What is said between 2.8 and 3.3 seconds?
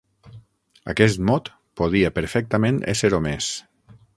ésser